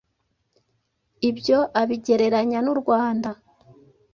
[1.29, 3.29] Ibyo abigereranya n’u Rwanda